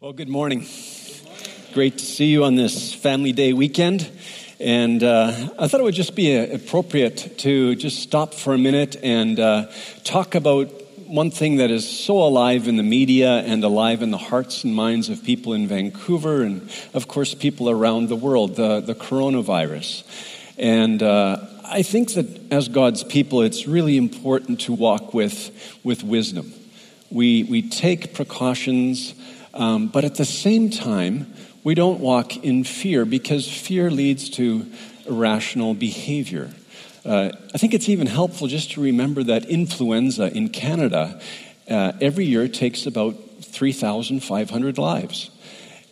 [0.00, 0.64] Well, good morning.
[1.74, 4.08] Great to see you on this Family Day weekend.
[4.60, 8.58] And uh, I thought it would just be uh, appropriate to just stop for a
[8.58, 9.66] minute and uh,
[10.04, 10.68] talk about
[11.08, 14.72] one thing that is so alive in the media and alive in the hearts and
[14.72, 20.04] minds of people in Vancouver and, of course, people around the world the, the coronavirus.
[20.58, 25.50] And uh, I think that as God's people, it's really important to walk with,
[25.82, 26.52] with wisdom.
[27.10, 29.14] We, we take precautions.
[29.58, 31.34] Um, but at the same time,
[31.64, 34.70] we don't walk in fear because fear leads to
[35.06, 36.50] irrational behavior.
[37.04, 41.20] Uh, I think it's even helpful just to remember that influenza in Canada
[41.68, 45.30] uh, every year takes about 3,500 lives.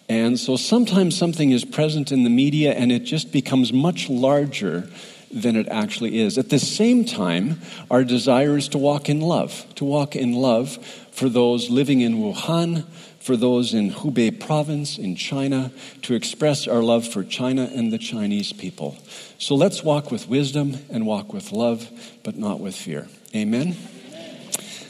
[0.08, 4.88] And so sometimes something is present in the media and it just becomes much larger
[5.32, 6.38] than it actually is.
[6.38, 10.76] At the same time, our desire is to walk in love, to walk in love
[11.10, 12.84] for those living in Wuhan,
[13.26, 15.72] for those in Hubei province in China
[16.02, 18.96] to express our love for China and the Chinese people.
[19.38, 21.90] So let's walk with wisdom and walk with love,
[22.22, 23.08] but not with fear.
[23.34, 23.76] Amen?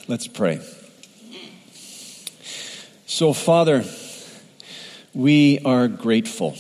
[0.07, 0.61] Let's pray.
[3.07, 3.87] So, Father,
[5.15, 6.59] we are grateful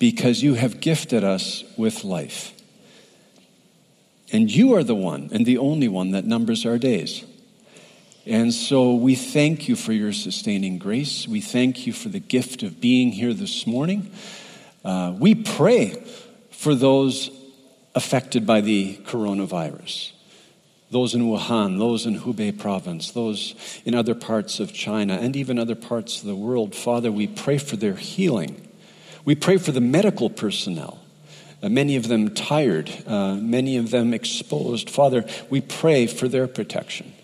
[0.00, 2.52] because you have gifted us with life.
[4.32, 7.24] And you are the one and the only one that numbers our days.
[8.26, 11.26] And so we thank you for your sustaining grace.
[11.26, 14.10] We thank you for the gift of being here this morning.
[14.84, 16.02] Uh, we pray
[16.50, 17.30] for those
[17.94, 20.12] affected by the coronavirus
[20.92, 23.54] those in Wuhan, those in Hubei province, those
[23.86, 26.74] in other parts of China, and even other parts of the world.
[26.74, 28.68] Father, we pray for their healing.
[29.24, 31.00] We pray for the medical personnel.
[31.62, 34.90] Uh, many of them tired, uh, many of them exposed.
[34.90, 37.14] Father, we pray for their protection.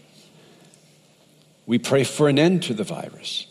[1.68, 3.46] We pray for an end to the virus.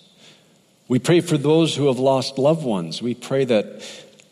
[0.88, 3.00] We pray for those who have lost loved ones.
[3.00, 3.84] We pray that,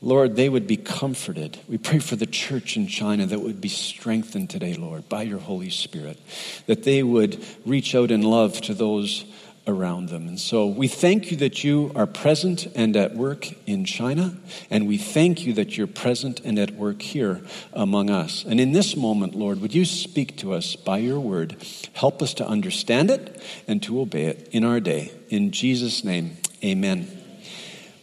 [0.02, 1.60] Lord, they would be comforted.
[1.70, 5.38] We pray for the church in China that would be strengthened today, Lord, by your
[5.38, 6.20] Holy Spirit,
[6.66, 9.24] that they would reach out in love to those
[9.68, 10.28] around them.
[10.28, 14.36] And so we thank you that you are present and at work in China,
[14.70, 17.42] and we thank you that you're present and at work here
[17.74, 18.46] among us.
[18.46, 21.58] And in this moment, Lord, would you speak to us by your word?
[21.94, 25.12] Help us to understand it and to obey it in our day.
[25.30, 27.08] In Jesus' name, amen.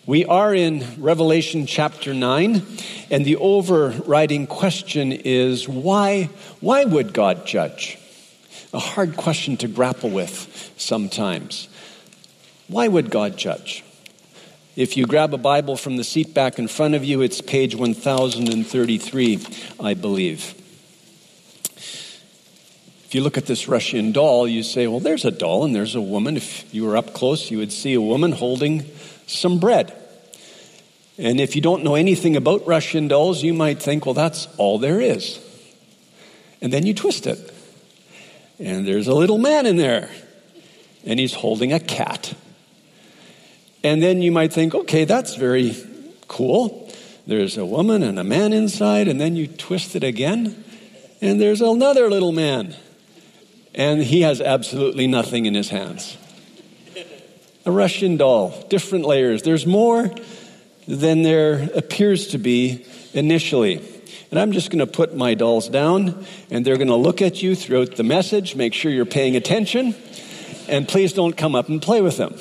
[0.04, 2.60] We are in Revelation chapter 9,
[3.08, 7.98] and the overriding question is why, why would God judge?
[8.72, 11.68] A hard question to grapple with sometimes.
[12.68, 13.84] Why would God judge?
[14.76, 17.74] If you grab a Bible from the seat back in front of you, it's page
[17.74, 19.40] 1033,
[19.78, 20.54] I believe.
[23.04, 25.94] If you look at this Russian doll, you say, well, there's a doll and there's
[25.94, 26.38] a woman.
[26.38, 28.86] If you were up close, you would see a woman holding
[29.26, 29.94] some bread.
[31.18, 34.78] And if you don't know anything about Russian dolls, you might think, well, that's all
[34.78, 35.38] there is.
[36.62, 37.51] And then you twist it
[38.62, 40.08] and there's a little man in there,
[41.04, 42.34] and he's holding a cat.
[43.82, 45.76] And then you might think, okay, that's very
[46.28, 46.90] cool.
[47.26, 50.64] There's a woman and a man inside, and then you twist it again,
[51.20, 52.74] and there's another little man,
[53.74, 56.16] and he has absolutely nothing in his hands.
[57.64, 59.42] A Russian doll, different layers.
[59.42, 60.10] There's more
[60.88, 62.84] than there appears to be
[63.14, 63.80] initially.
[64.32, 67.42] And I'm just going to put my dolls down, and they're going to look at
[67.42, 69.94] you throughout the message, make sure you're paying attention,
[70.68, 72.34] and please don't come up and play with them.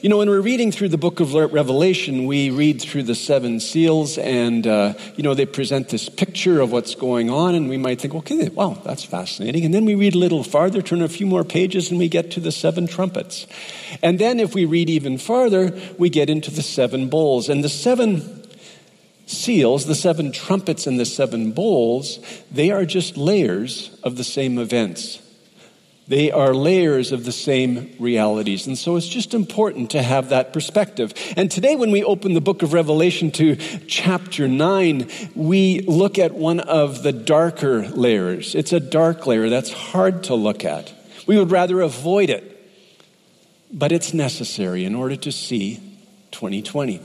[0.00, 3.58] You know, when we're reading through the book of Revelation, we read through the seven
[3.58, 7.76] seals, and, uh, you know, they present this picture of what's going on, and we
[7.76, 9.64] might think, okay, wow, that's fascinating.
[9.64, 12.30] And then we read a little farther, turn a few more pages, and we get
[12.30, 13.48] to the seven trumpets.
[14.04, 17.48] And then if we read even farther, we get into the seven bowls.
[17.48, 18.39] And the seven
[19.30, 22.18] seals, the seven trumpets and the seven bowls,
[22.50, 25.20] they are just layers of the same events.
[26.08, 28.66] They are layers of the same realities.
[28.66, 31.14] And so it's just important to have that perspective.
[31.36, 33.54] And today, when we open the book of Revelation to
[33.86, 38.56] chapter 9, we look at one of the darker layers.
[38.56, 40.92] It's a dark layer that's hard to look at.
[41.28, 42.44] We would rather avoid it,
[43.72, 45.76] but it's necessary in order to see
[46.32, 47.00] 2020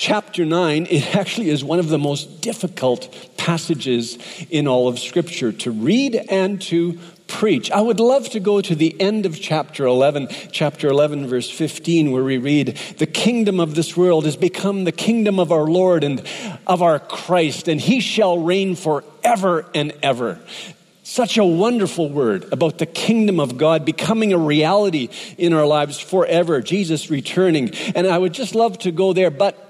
[0.00, 4.16] chapter 9, it actually is one of the most difficult passages
[4.48, 7.70] in all of Scripture to read and to preach.
[7.70, 12.12] I would love to go to the end of chapter 11, chapter 11, verse 15,
[12.12, 16.02] where we read, The kingdom of this world has become the kingdom of our Lord
[16.02, 16.26] and
[16.66, 20.40] of our Christ, and he shall reign forever and ever.
[21.02, 26.00] Such a wonderful word about the kingdom of God becoming a reality in our lives
[26.00, 27.74] forever, Jesus returning.
[27.94, 29.69] And I would just love to go there, but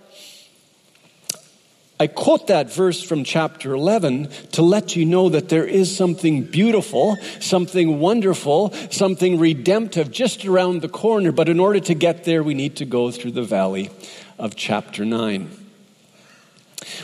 [2.00, 6.44] I quote that verse from chapter 11 to let you know that there is something
[6.44, 11.30] beautiful, something wonderful, something redemptive just around the corner.
[11.30, 13.90] But in order to get there, we need to go through the valley
[14.38, 15.59] of chapter 9.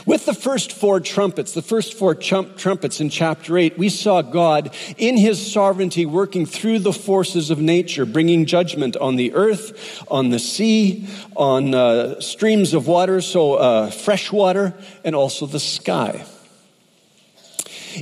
[0.05, 4.73] With the first four trumpets, the first four trumpets in chapter 8, we saw God
[4.97, 10.29] in his sovereignty working through the forces of nature, bringing judgment on the earth, on
[10.29, 16.25] the sea, on uh, streams of water, so uh, fresh water, and also the sky.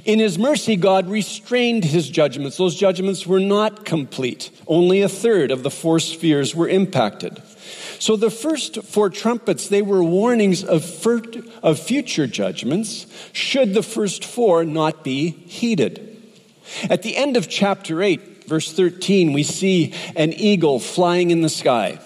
[0.03, 2.57] In his mercy, God restrained his judgments.
[2.57, 4.51] Those judgments were not complete.
[4.67, 7.41] Only a third of the four spheres were impacted.
[7.99, 10.83] So the first four trumpets, they were warnings of,
[11.63, 16.01] of future judgments should the first four not be heeded.
[16.89, 21.49] At the end of chapter 8, verse 13, we see an eagle flying in the
[21.49, 21.99] sky.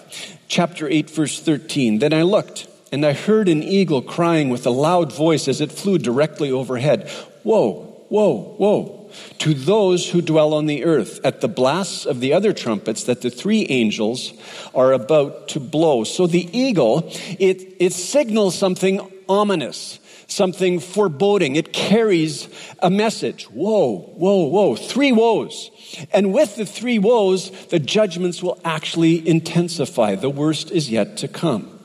[0.48, 1.98] Chapter 8, verse 13.
[1.98, 5.72] Then I looked, and I heard an eagle crying with a loud voice as it
[5.72, 7.08] flew directly overhead
[7.42, 8.99] Whoa, whoa, whoa
[9.38, 13.22] to those who dwell on the earth at the blasts of the other trumpets that
[13.22, 14.32] the three angels
[14.74, 16.04] are about to blow.
[16.04, 21.56] So the eagle, it, it signals something ominous, something foreboding.
[21.56, 22.48] It carries
[22.80, 23.44] a message.
[23.44, 24.76] Whoa, whoa, whoa.
[24.76, 25.70] Three woes.
[26.12, 30.14] And with the three woes, the judgments will actually intensify.
[30.14, 31.78] The worst is yet to come.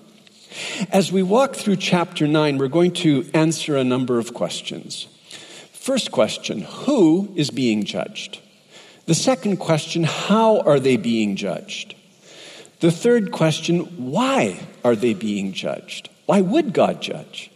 [0.91, 5.07] As we walk through chapter 9, we're going to answer a number of questions.
[5.85, 8.39] First question Who is being judged?
[9.05, 11.93] The second question How are they being judged?
[12.79, 16.09] The third question Why are they being judged?
[16.25, 17.51] Why would God judge?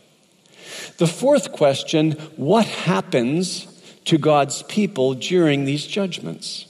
[0.99, 3.65] The fourth question What happens
[4.05, 6.67] to God's people during these judgments?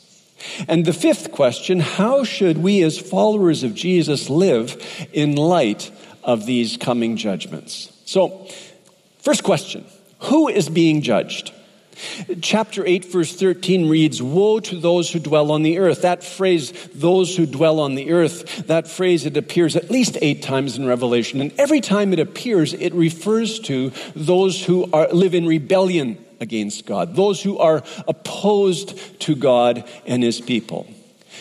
[0.70, 4.82] And the fifth question How should we, as followers of Jesus, live
[5.12, 5.92] in light
[6.24, 7.92] of these coming judgments?
[8.06, 8.48] So,
[9.20, 9.84] first question
[10.20, 11.54] who is being judged?
[12.42, 16.04] Chapter 8, verse 13 reads, Woe to those who dwell on the earth.
[16.04, 20.42] That phrase, those who dwell on the earth, that phrase, it appears at least eight
[20.42, 21.42] times in Revelation.
[21.42, 26.86] And every time it appears, it refers to those who are, live in rebellion against
[26.86, 30.88] God, those who are opposed to God and his people.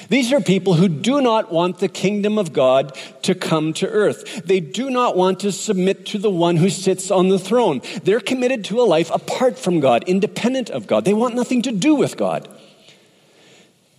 [0.08, 4.42] These are people who do not want the kingdom of God to come to earth.
[4.44, 7.82] They do not want to submit to the one who sits on the throne.
[8.04, 11.04] They're committed to a life apart from God, independent of God.
[11.04, 12.48] They want nothing to do with God.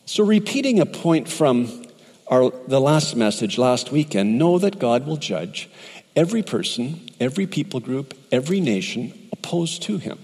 [0.06, 1.86] So, repeating a point from
[2.28, 5.70] our, the last message last weekend, know that God will judge
[6.16, 10.18] every person, every people group, every nation opposed to him.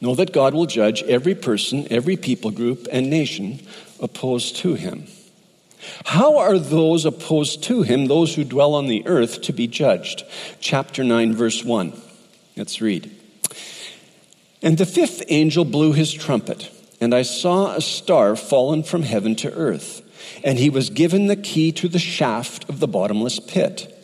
[0.00, 3.60] Know that God will judge every person, every people group, and nation
[4.00, 5.06] opposed to him.
[6.04, 10.24] How are those opposed to him, those who dwell on the earth, to be judged?
[10.60, 11.92] Chapter 9, verse 1.
[12.56, 13.10] Let's read.
[14.62, 16.70] And the fifth angel blew his trumpet,
[17.00, 20.02] and I saw a star fallen from heaven to earth,
[20.44, 23.96] and he was given the key to the shaft of the bottomless pit.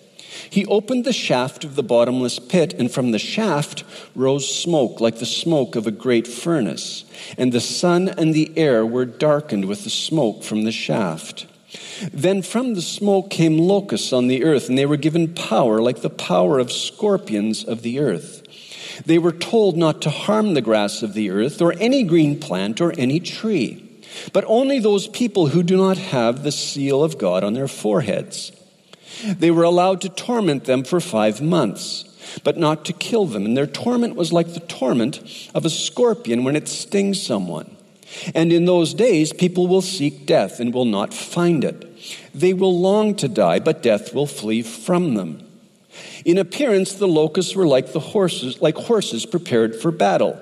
[0.51, 3.85] He opened the shaft of the bottomless pit, and from the shaft
[4.15, 7.05] rose smoke like the smoke of a great furnace.
[7.37, 11.47] And the sun and the air were darkened with the smoke from the shaft.
[12.13, 16.03] Then from the smoke came locusts on the earth, and they were given power like
[16.03, 18.43] the power of scorpions of the earth.
[19.05, 22.81] They were told not to harm the grass of the earth, or any green plant,
[22.81, 23.83] or any tree,
[24.33, 28.53] but only those people who do not have the seal of God on their foreheads.
[29.25, 32.05] They were allowed to torment them for five months,
[32.45, 33.45] but not to kill them.
[33.45, 37.77] And their torment was like the torment of a scorpion when it stings someone.
[38.35, 41.85] And in those days, people will seek death and will not find it.
[42.35, 45.43] They will long to die, but death will flee from them.
[46.25, 50.41] In appearance, the locusts were like the horses, like horses prepared for battle.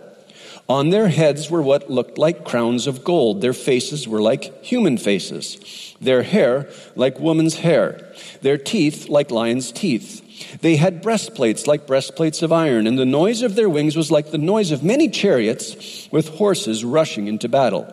[0.69, 3.43] On their heads were what looked like crowns of gold.
[3.43, 5.95] Their faces were like human faces.
[6.01, 8.13] Their hair like woman's hair.
[8.41, 10.23] Their teeth like lion's teeth.
[10.63, 14.31] They had breastplates like breastplates of iron, and the noise of their wings was like
[14.31, 17.87] the noise of many chariots with horses rushing into battle.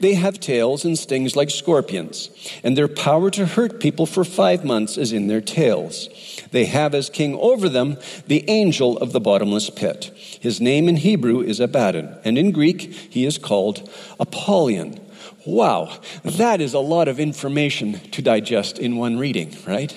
[0.00, 2.30] They have tails and stings like scorpions,
[2.62, 6.08] and their power to hurt people for five months is in their tails.
[6.50, 10.10] They have as king over them the angel of the bottomless pit.
[10.40, 15.00] His name in Hebrew is Abaddon, and in Greek he is called Apollyon.
[15.46, 19.94] Wow, that is a lot of information to digest in one reading, right?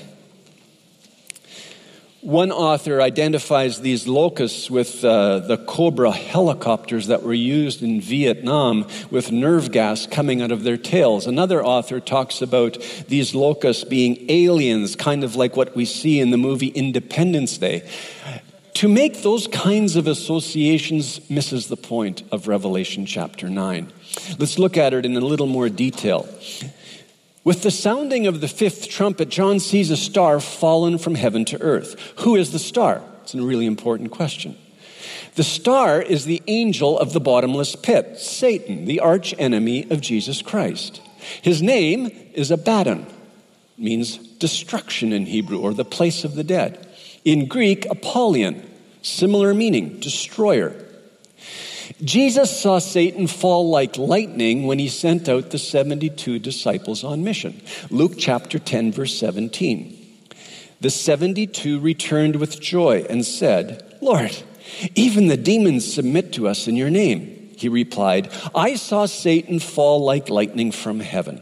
[2.21, 8.87] One author identifies these locusts with uh, the Cobra helicopters that were used in Vietnam
[9.09, 11.25] with nerve gas coming out of their tails.
[11.25, 16.29] Another author talks about these locusts being aliens, kind of like what we see in
[16.29, 17.89] the movie Independence Day.
[18.75, 23.91] To make those kinds of associations misses the point of Revelation chapter 9.
[24.37, 26.29] Let's look at it in a little more detail.
[27.43, 31.61] With the sounding of the fifth trumpet, John sees a star fallen from heaven to
[31.61, 31.99] earth.
[32.19, 33.01] Who is the star?
[33.23, 34.57] It's a really important question.
[35.35, 40.41] The star is the angel of the bottomless pit, Satan, the arch enemy of Jesus
[40.41, 41.01] Christ.
[41.41, 43.07] His name is Abaddon,
[43.77, 46.87] means destruction in Hebrew, or the place of the dead.
[47.25, 48.69] In Greek, Apollyon,
[49.01, 50.75] similar meaning, destroyer.
[52.03, 57.61] Jesus saw Satan fall like lightning when he sent out the 72 disciples on mission.
[57.89, 59.97] Luke chapter 10, verse 17.
[60.81, 64.35] The 72 returned with joy and said, Lord,
[64.95, 67.51] even the demons submit to us in your name.
[67.57, 71.41] He replied, I saw Satan fall like lightning from heaven.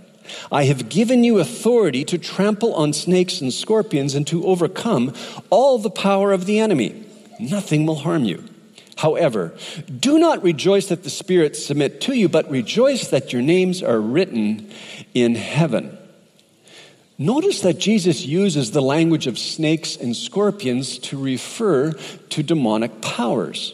[0.51, 5.13] I have given you authority to trample on snakes and scorpions and to overcome
[5.49, 7.05] all the power of the enemy.
[7.39, 8.43] Nothing will harm you.
[8.99, 9.53] However,
[9.97, 14.01] do not rejoice that the spirits submit to you, but rejoice that your names are
[14.01, 14.69] written
[15.13, 15.97] in heaven.
[17.17, 23.73] Notice that Jesus uses the language of snakes and scorpions to refer to demonic powers.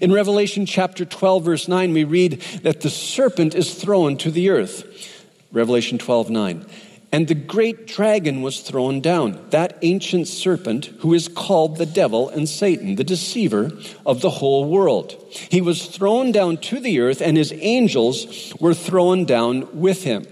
[0.00, 4.48] In Revelation chapter 12, verse 9, we read that the serpent is thrown to the
[4.48, 5.26] earth.
[5.52, 6.64] Revelation 12, 9.
[7.10, 12.28] And the great dragon was thrown down, that ancient serpent who is called the devil
[12.28, 13.72] and Satan, the deceiver
[14.04, 15.16] of the whole world.
[15.30, 20.26] He was thrown down to the earth, and his angels were thrown down with him.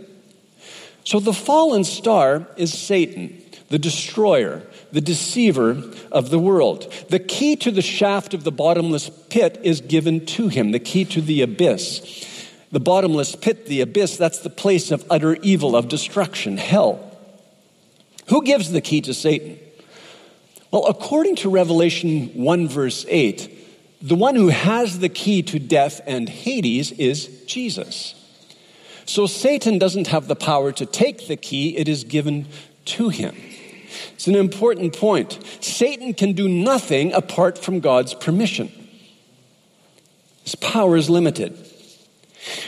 [1.04, 6.92] So the fallen star is Satan, the destroyer, the deceiver of the world.
[7.08, 11.06] The key to the shaft of the bottomless pit is given to him, the key
[11.06, 12.26] to the abyss.
[12.72, 17.16] The bottomless pit, the abyss, that's the place of utter evil, of destruction, hell.
[18.28, 19.58] Who gives the key to Satan?
[20.70, 23.52] Well, according to Revelation 1, verse 8,
[24.02, 28.14] the one who has the key to death and Hades is Jesus.
[29.06, 32.46] So Satan doesn't have the power to take the key, it is given
[32.86, 33.34] to him.
[34.14, 35.38] It's an important point.
[35.60, 38.70] Satan can do nothing apart from God's permission.
[40.42, 41.56] His power is limited.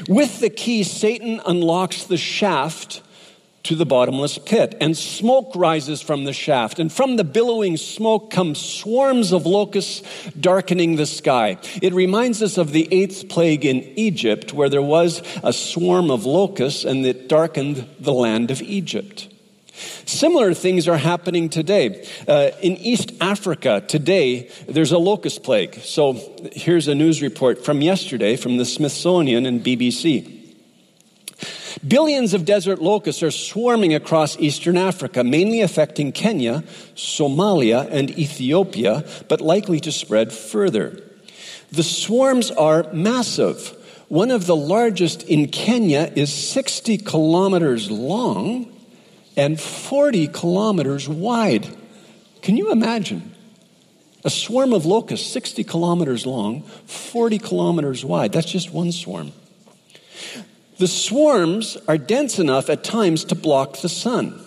[0.08, 3.02] With the key, Satan unlocks the shaft
[3.64, 6.78] to the bottomless pit, and smoke rises from the shaft.
[6.78, 11.58] And from the billowing smoke come swarms of locusts darkening the sky.
[11.82, 16.24] It reminds us of the eighth plague in Egypt, where there was a swarm of
[16.24, 19.28] locusts and it darkened the land of Egypt.
[20.06, 22.06] Similar things are happening today.
[22.26, 25.74] Uh, in East Africa today, there's a locust plague.
[25.76, 26.20] So
[26.52, 30.34] here's a news report from yesterday from the Smithsonian and BBC.
[31.86, 36.64] Billions of desert locusts are swarming across eastern Africa, mainly affecting Kenya,
[36.96, 41.00] Somalia, and Ethiopia, but likely to spread further.
[41.70, 43.76] The swarms are massive.
[44.08, 48.77] One of the largest in Kenya is 60 kilometers long
[49.38, 51.66] and 40 kilometers wide.
[52.42, 53.34] Can you imagine?
[54.24, 58.32] A swarm of locusts, 60 kilometers long, 40 kilometers wide.
[58.32, 59.32] That's just one swarm.
[60.78, 64.44] The swarms are dense enough at times to block the sun.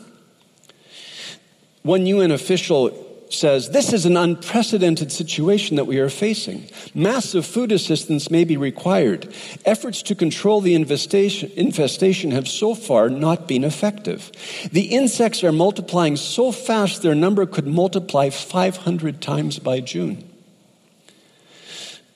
[1.84, 2.90] One UN official
[3.34, 6.68] says this is an unprecedented situation that we are facing.
[6.94, 9.34] Massive food assistance may be required.
[9.66, 14.32] Efforts to control the infestation, infestation have so far not been effective.
[14.72, 20.28] The insects are multiplying so fast their number could multiply 500 times by June.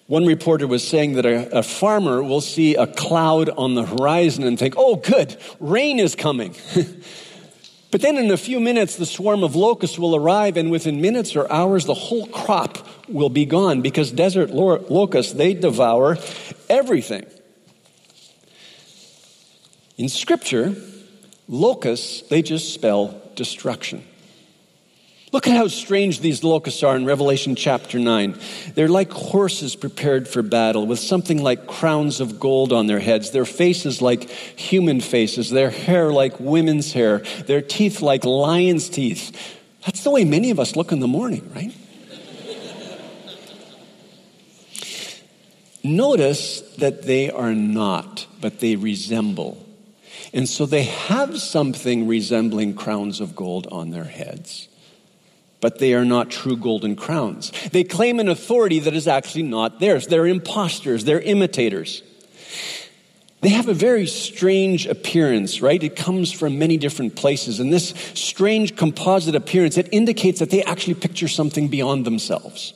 [0.07, 4.43] One reporter was saying that a, a, farmer will see a cloud on the horizon
[4.43, 6.53] and think, oh, good, rain is coming.
[7.95, 11.33] But then in a few minutes, the swarm of locusts will arrive, and within minutes
[11.33, 16.17] or hours, the whole crop will be gone because desert locusts, they devour
[16.69, 17.25] everything.
[19.97, 20.75] In Scripture,
[21.47, 24.03] locusts, they just spell destruction.
[25.35, 28.39] Look at how strange these locusts are in Revelation chapter 9.
[28.73, 33.31] They're like horses prepared for battle, with something like crowns of gold on their heads,
[33.31, 39.57] their faces like human faces, their hair like women's hair, their teeth like lion's teeth.
[39.85, 41.75] That's the way many of us look in the morning, right?
[45.83, 49.61] Notice that they are not, but they resemble.
[50.31, 54.69] And so they have something resembling crowns of gold on their heads
[55.65, 57.51] but they are not true golden crowns.
[57.71, 60.05] They claim an authority that is actually not theirs.
[60.05, 62.03] They're imposters, they're imitators.
[63.41, 65.81] They have a very strange appearance, right?
[65.81, 67.59] It comes from many different places.
[67.59, 72.75] And this strange composite appearance, it indicates that they actually picture something beyond themselves.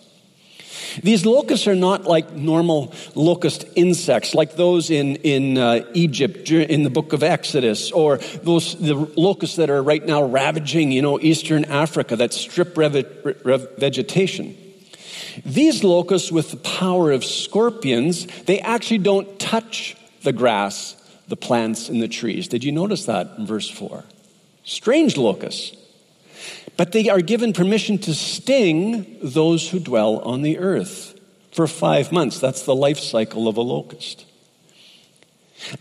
[1.04, 6.84] These locusts are not like normal locust insects, like those in, in uh, Egypt in
[6.84, 11.20] the book of Exodus, or those the locusts that are right now ravaging, you know,
[11.20, 13.06] eastern Africa that strip rev-
[13.44, 14.56] rev- vegetation.
[15.46, 20.96] These locusts, with the power of scorpions, they actually don't touch the grass,
[21.28, 22.48] the plants, and the trees.
[22.48, 24.04] Did you notice that in verse 4?
[24.64, 25.76] Strange locusts.
[26.80, 31.14] But they are given permission to sting those who dwell on the earth
[31.52, 32.40] for five months.
[32.40, 34.26] That's the life cycle of a locust.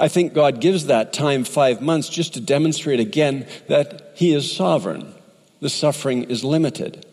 [0.00, 4.52] I think God gives that time, five months, just to demonstrate again that He is
[4.52, 5.14] sovereign.
[5.60, 7.06] The suffering is limited.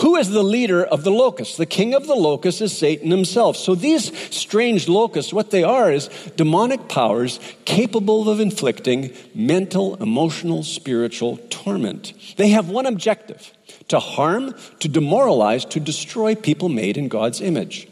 [0.00, 1.56] Who is the leader of the locusts?
[1.56, 3.56] The king of the locusts is Satan himself.
[3.56, 10.62] So these strange locusts, what they are is demonic powers capable of inflicting mental, emotional,
[10.62, 12.14] spiritual torment.
[12.36, 13.52] They have one objective
[13.88, 17.88] to harm, to demoralize, to destroy people made in God's image.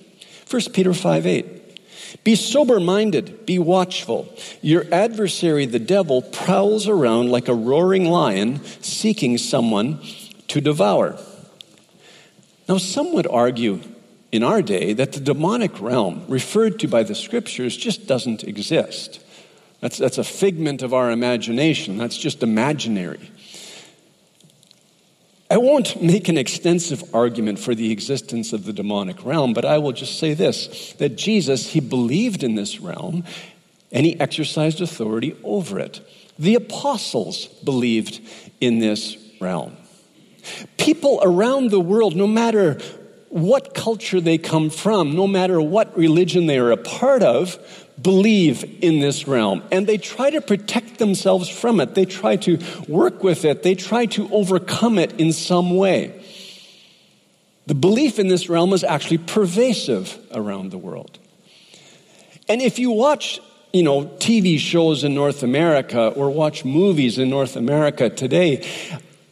[0.51, 1.47] 1 Peter 5 8.
[2.23, 4.33] Be sober minded, be watchful.
[4.63, 10.01] Your adversary, the devil, prowls around like a roaring lion seeking someone
[10.49, 11.19] to devour.
[12.69, 13.81] Now, some would argue
[14.33, 19.21] in our day that the demonic realm referred to by the scriptures just doesn't exist.
[19.81, 23.31] That's, that's a figment of our imagination, that's just imaginary.
[25.51, 29.79] I won't make an extensive argument for the existence of the demonic realm, but I
[29.79, 33.25] will just say this that Jesus, he believed in this realm
[33.93, 36.01] and he exercised authority over it.
[36.39, 38.21] The apostles believed
[38.61, 39.77] in this realm.
[40.79, 42.79] People around the world, no matter
[43.29, 47.59] what culture they come from, no matter what religion they are a part of,
[48.01, 49.63] believe in this realm.
[49.73, 51.95] And they try to protect themselves from it.
[51.95, 53.63] They try to work with it.
[53.63, 56.25] They try to overcome it in some way.
[57.67, 61.19] The belief in this realm is actually pervasive around the world.
[62.49, 63.41] And if you watch,
[63.73, 68.67] you know, TV shows in North America or watch movies in North America today,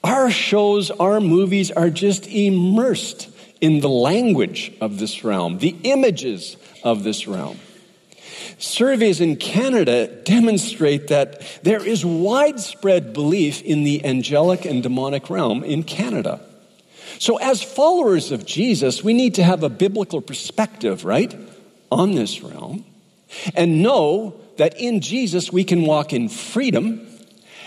[0.05, 3.29] our shows, our movies are just immersed
[3.61, 7.59] in the language of this realm, the images of this realm.
[8.59, 15.65] Surveys in Canada demonstrate that there is widespread belief in the angelic and demonic realm
[15.65, 16.41] in Canada.
[17.19, 21.35] So, as followers of Jesus, we need to have a biblical perspective, right,
[21.91, 22.85] on this realm
[23.55, 27.07] and know that in Jesus we can walk in freedom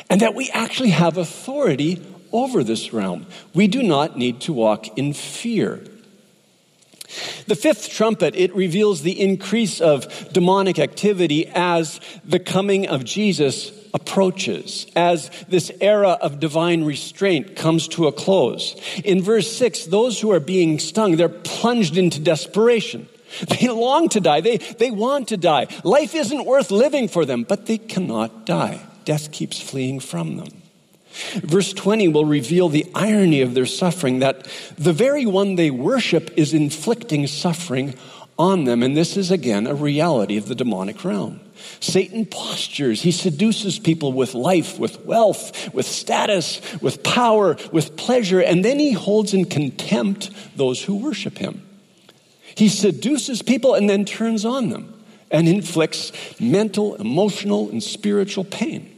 [0.09, 2.03] and that we actually have authority
[2.35, 3.25] over this realm.
[3.53, 5.81] We do not need to walk in fear.
[7.47, 13.71] The fifth trumpet, it reveals the increase of demonic activity as the coming of Jesus
[13.93, 18.75] approaches, as this era of divine restraint comes to a close.
[19.05, 23.07] In verse 6, those who are being stung, they're plunged into desperation.
[23.49, 24.39] They long to die.
[24.39, 25.67] They, they want to die.
[25.83, 28.79] Life isn't worth living for them, but they cannot die.
[29.03, 30.64] Death keeps fleeing from them.
[31.35, 34.47] Verse 20 will reveal the irony of their suffering that
[34.77, 37.95] the very one they worship is inflicting suffering
[38.37, 38.83] on them.
[38.83, 41.39] And this is again a reality of the demonic realm.
[41.79, 48.41] Satan postures, he seduces people with life, with wealth, with status, with power, with pleasure,
[48.41, 51.65] and then he holds in contempt those who worship him.
[52.55, 54.93] He seduces people and then turns on them
[55.31, 58.94] and inflicts mental, emotional, and spiritual pain.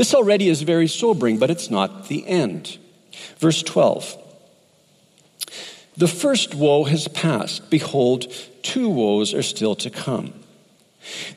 [0.00, 2.78] This already is very sobering, but it's not the end.
[3.36, 4.16] Verse 12
[5.94, 7.68] The first woe has passed.
[7.68, 8.32] Behold,
[8.62, 10.32] two woes are still to come.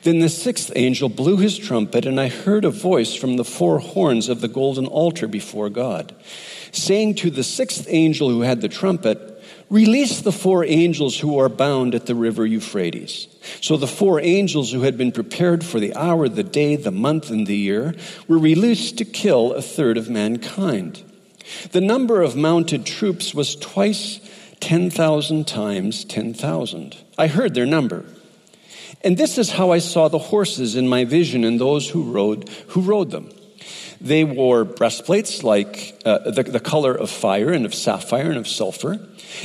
[0.02, 3.80] Then the sixth angel blew his trumpet, and I heard a voice from the four
[3.80, 6.14] horns of the golden altar before God,
[6.72, 9.33] saying to the sixth angel who had the trumpet,
[9.70, 13.28] Release the four angels who are bound at the river Euphrates.
[13.60, 17.30] So the four angels who had been prepared for the hour, the day, the month,
[17.30, 17.94] and the year
[18.28, 21.02] were released to kill a third of mankind.
[21.72, 24.20] The number of mounted troops was twice
[24.60, 26.96] 10,000 times 10,000.
[27.18, 28.04] I heard their number.
[29.02, 32.48] And this is how I saw the horses in my vision and those who rode,
[32.68, 33.30] who rode them.
[34.04, 38.46] They wore breastplates like uh, the, the color of fire and of sapphire and of
[38.46, 39.00] sulfur.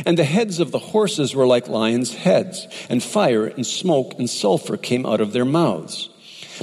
[0.06, 4.30] And the heads of the horses were like lions' heads, and fire and smoke and
[4.30, 6.10] sulfur came out of their mouths.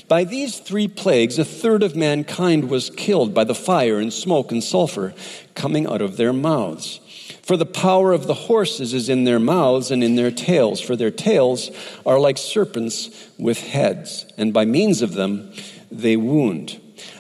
[0.09, 4.52] By these three plagues, a third of mankind was killed by the fire and smoke
[4.52, 5.14] and sulfur
[5.54, 7.00] coming out of their mouths.
[7.40, 10.96] For the power of the horses is in their mouths and in their tails, for
[10.96, 11.70] their tails
[12.04, 15.50] are like serpents with heads, and by means of them
[15.90, 16.78] they wound.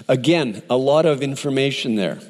[0.08, 2.20] Again, a lot of information there.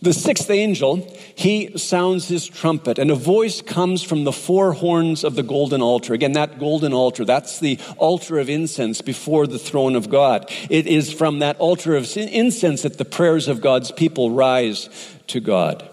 [0.00, 5.24] The sixth angel, he sounds his trumpet, and a voice comes from the four horns
[5.24, 6.14] of the golden altar.
[6.14, 10.48] Again, that golden altar, that's the altar of incense before the throne of God.
[10.70, 14.88] It is from that altar of incense that the prayers of God's people rise
[15.26, 15.88] to God.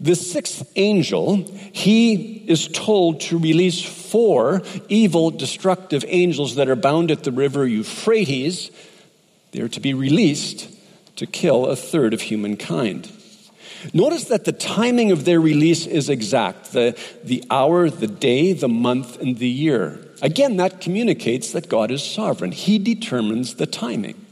[0.00, 1.36] The sixth angel,
[1.72, 7.66] he is told to release four evil, destructive angels that are bound at the river
[7.66, 8.70] Euphrates.
[9.54, 10.68] They're to be released
[11.14, 13.10] to kill a third of humankind.
[13.92, 18.68] Notice that the timing of their release is exact the, the hour, the day, the
[18.68, 20.00] month, and the year.
[20.22, 22.50] Again, that communicates that God is sovereign.
[22.50, 24.26] He determines the timing.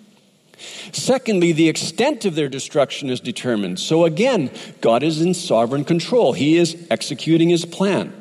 [0.90, 3.78] Secondly, the extent of their destruction is determined.
[3.78, 8.12] So again, God is in sovereign control, He is executing His plan.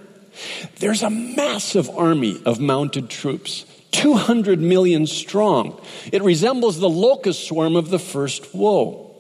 [0.80, 3.66] There's a massive army of mounted troops.
[3.92, 5.80] 200 million strong.
[6.12, 9.12] It resembles the locust swarm of the first woe.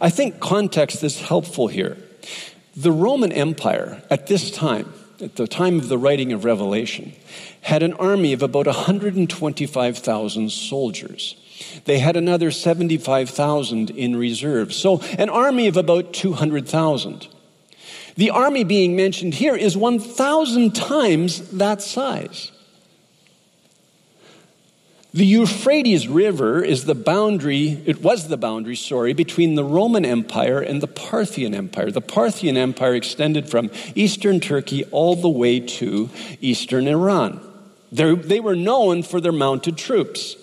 [0.00, 1.96] I think context is helpful here.
[2.76, 7.12] The Roman Empire at this time, at the time of the writing of Revelation,
[7.60, 11.36] had an army of about 125,000 soldiers.
[11.84, 14.72] They had another 75,000 in reserve.
[14.72, 17.28] So, an army of about 200,000.
[18.16, 22.50] The army being mentioned here is 1,000 times that size.
[25.14, 30.58] The Euphrates River is the boundary, it was the boundary, sorry, between the Roman Empire
[30.58, 31.92] and the Parthian Empire.
[31.92, 37.40] The Parthian Empire extended from eastern Turkey all the way to eastern Iran.
[37.92, 40.34] They're, they were known for their mounted troops.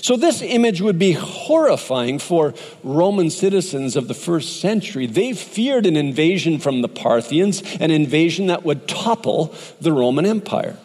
[0.00, 5.06] So, this image would be horrifying for Roman citizens of the first century.
[5.06, 10.76] They feared an invasion from the Parthians, an invasion that would topple the Roman Empire.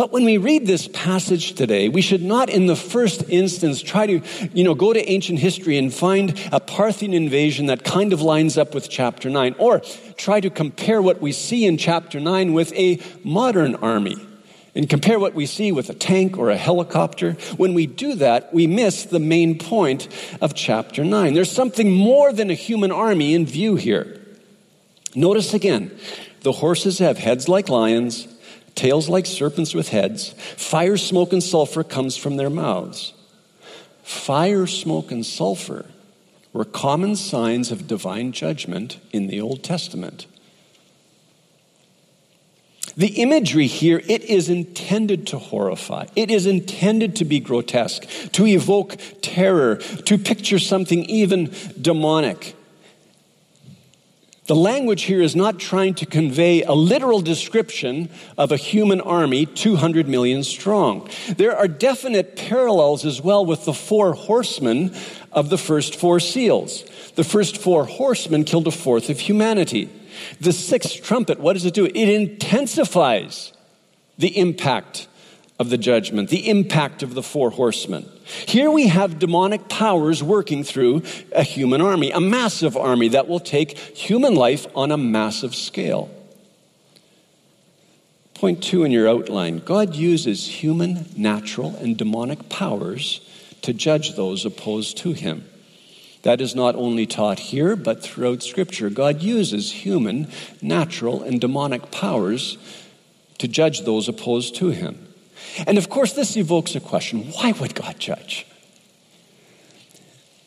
[0.00, 4.06] But when we read this passage today, we should not in the first instance try
[4.06, 4.22] to,
[4.54, 8.56] you know, go to ancient history and find a Parthian invasion that kind of lines
[8.56, 9.80] up with chapter 9 or
[10.16, 14.16] try to compare what we see in chapter 9 with a modern army
[14.74, 17.32] and compare what we see with a tank or a helicopter.
[17.58, 20.08] When we do that, we miss the main point
[20.40, 21.34] of chapter 9.
[21.34, 24.18] There's something more than a human army in view here.
[25.14, 25.90] Notice again,
[26.40, 28.26] the horses have heads like lions
[28.74, 30.34] tails like serpents with heads.
[30.56, 33.12] Fire, smoke, and sulfur comes from their mouths.
[34.02, 35.86] Fire, smoke, and sulfur
[36.52, 40.26] were common signs of divine judgment in the Old Testament.
[42.96, 46.06] The imagery here, it is intended to horrify.
[46.16, 48.02] It is intended to be grotesque,
[48.32, 52.56] to evoke terror, to picture something even demonic.
[54.50, 59.46] The language here is not trying to convey a literal description of a human army
[59.46, 61.08] 200 million strong.
[61.28, 64.92] There are definite parallels as well with the four horsemen
[65.30, 66.82] of the first four seals.
[67.14, 69.88] The first four horsemen killed a fourth of humanity.
[70.40, 71.86] The sixth trumpet, what does it do?
[71.86, 73.52] It intensifies
[74.18, 75.06] the impact
[75.60, 78.08] of the judgment, the impact of the four horsemen.
[78.46, 83.40] Here we have demonic powers working through a human army, a massive army that will
[83.40, 86.10] take human life on a massive scale.
[88.32, 93.20] Point two in your outline God uses human, natural, and demonic powers
[93.60, 95.44] to judge those opposed to him.
[96.22, 98.88] That is not only taught here, but throughout Scripture.
[98.88, 100.28] God uses human,
[100.62, 102.56] natural, and demonic powers
[103.36, 105.06] to judge those opposed to him.
[105.66, 108.46] And of course, this evokes a question why would God judge?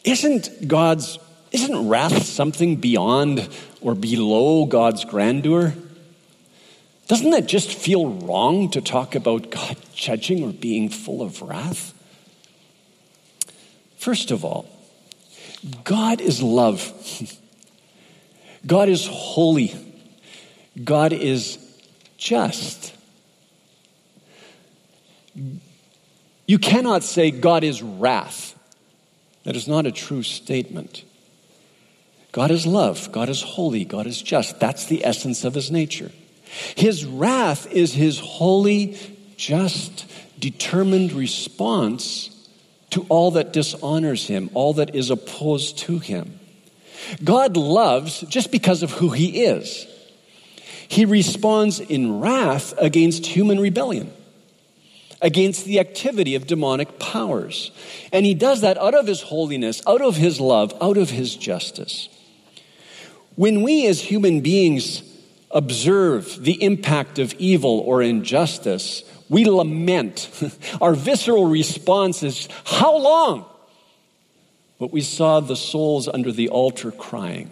[0.03, 1.17] Isn't God's,
[1.51, 3.47] isn't wrath something beyond
[3.81, 5.73] or below God's grandeur?
[7.07, 11.93] Doesn't that just feel wrong to talk about God judging or being full of wrath?
[13.97, 14.65] First of all,
[15.83, 16.91] God is love.
[18.65, 19.75] God is holy.
[20.81, 21.57] God is
[22.17, 22.92] just.
[26.45, 28.57] You cannot say God is wrath.
[29.43, 31.03] That is not a true statement.
[32.31, 33.11] God is love.
[33.11, 33.85] God is holy.
[33.85, 34.59] God is just.
[34.59, 36.11] That's the essence of his nature.
[36.75, 38.97] His wrath is his holy,
[39.37, 40.05] just,
[40.39, 42.29] determined response
[42.91, 46.39] to all that dishonors him, all that is opposed to him.
[47.23, 49.87] God loves just because of who he is.
[50.87, 54.13] He responds in wrath against human rebellion
[55.23, 57.71] against the activity of demonic powers.
[58.11, 61.35] And he does that out of his holiness, out of his love, out of his
[61.35, 62.09] justice.
[63.35, 65.01] When we as human beings
[65.49, 70.29] observe the impact of evil or injustice, we lament.
[70.81, 73.45] Our visceral response is, How long?
[74.77, 77.49] But we saw the souls under the altar crying.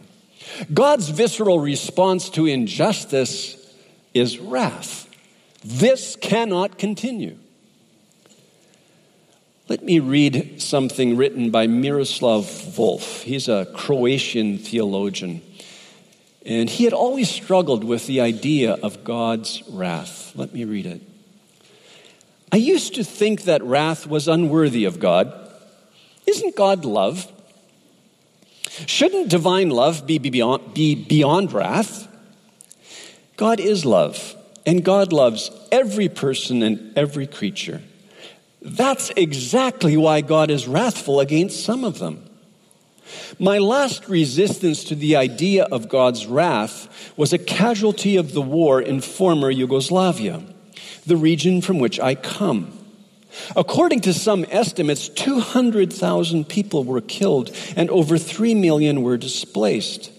[0.74, 3.56] God's visceral response to injustice
[4.14, 5.08] is wrath.
[5.64, 7.38] This cannot continue.
[9.72, 13.22] Let me read something written by Miroslav Volf.
[13.22, 15.42] He's a Croatian theologian.
[16.46, 20.34] And he had always struggled with the idea of God's wrath.
[20.36, 21.02] Let me read it.
[22.52, 25.34] I used to think that wrath was unworthy of God.
[26.28, 27.32] Isn't God love?
[28.88, 32.10] Shouldn't divine love be beyond, be beyond wrath?
[33.38, 37.82] God is love, and God loves every person and every creature.
[38.62, 42.24] That's exactly why God is wrathful against some of them.
[43.40, 48.82] My last resistance to the idea of God's wrath was a casualty of the war
[48.82, 50.44] in former Yugoslavia,
[51.06, 52.78] the region from which I come.
[53.56, 60.12] According to some estimates, 200,000 people were killed and over 3 million were displaced.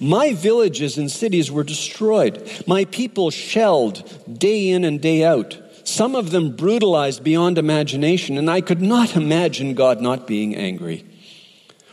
[0.00, 2.64] My villages and cities were destroyed.
[2.66, 5.58] My people shelled day in and day out.
[5.96, 11.06] Some of them brutalized beyond imagination, and I could not imagine God not being angry.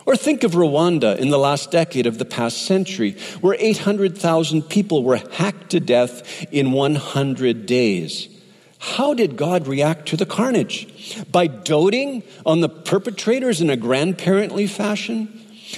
[0.05, 5.05] Or think of Rwanda in the last decade of the past century, where 800,000 people
[5.05, 8.27] were hacked to death in 100 days.
[8.77, 11.25] How did God react to the carnage?
[11.31, 15.29] By doting on the perpetrators in a grandparently fashion?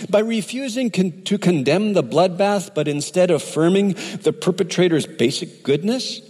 [0.09, 6.24] By refusing con- to condemn the bloodbath, but instead affirming the perpetrator's basic goodness?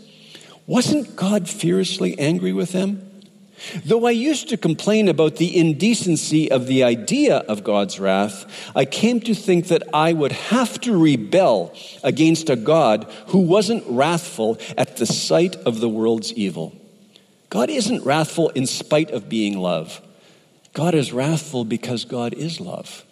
[0.68, 3.12] Wasn't God fiercely angry with them?
[3.86, 8.86] Though I used to complain about the indecency of the idea of God's wrath, I
[8.86, 11.74] came to think that I would have to rebel
[12.04, 16.76] against a God who wasn't wrathful at the sight of the world's evil.
[17.50, 20.02] God isn't wrathful in spite of being love.
[20.74, 23.06] God is wrathful because God is love.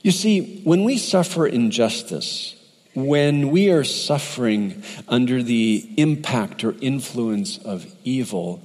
[0.00, 2.56] You see, when we suffer injustice,
[2.94, 8.62] when we are suffering under the impact or influence of evil,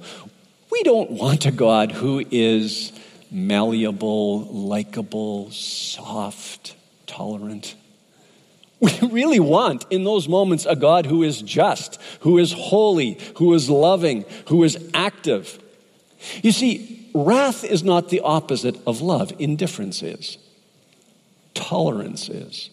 [0.70, 2.92] we don't want a God who is
[3.30, 6.74] malleable, likable, soft,
[7.06, 7.74] tolerant.
[8.80, 13.52] We really want, in those moments, a God who is just, who is holy, who
[13.54, 15.58] is loving, who is active.
[16.42, 20.38] You see, wrath is not the opposite of love, indifference is,
[21.54, 22.70] tolerance is.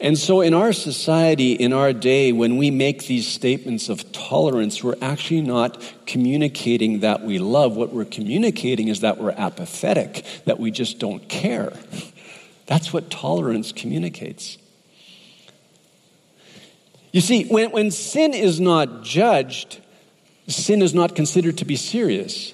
[0.00, 4.82] And so, in our society, in our day, when we make these statements of tolerance,
[4.82, 7.76] we're actually not communicating that we love.
[7.76, 11.72] What we're communicating is that we're apathetic, that we just don't care.
[12.66, 14.58] That's what tolerance communicates.
[17.12, 19.80] You see, when, when sin is not judged,
[20.48, 22.52] sin is not considered to be serious.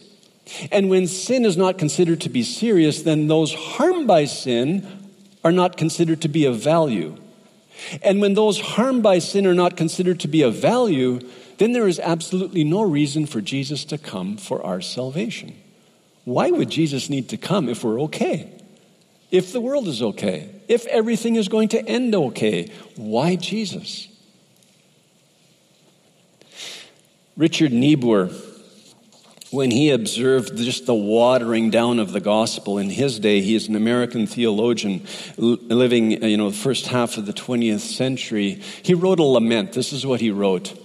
[0.70, 4.87] And when sin is not considered to be serious, then those harmed by sin
[5.42, 7.16] are not considered to be of value.
[8.02, 11.20] And when those harmed by sin are not considered to be of value,
[11.58, 15.54] then there is absolutely no reason for Jesus to come for our salvation.
[16.24, 18.50] Why would Jesus need to come if we're okay?
[19.30, 20.50] If the world is okay?
[20.68, 22.70] If everything is going to end okay?
[22.96, 24.08] Why Jesus?
[27.36, 28.30] Richard Niebuhr
[29.50, 33.40] when he observed just the watering down of the gospel in his day.
[33.40, 35.04] He is an American theologian
[35.36, 38.62] living, uh, you know, the first half of the 20th century.
[38.82, 39.72] He wrote a lament.
[39.72, 40.78] This is what he wrote.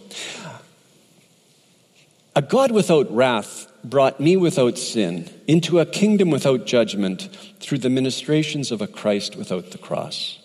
[2.36, 7.89] A God without wrath brought me without sin into a kingdom without judgment through the
[7.89, 10.39] ministrations of a Christ without the cross.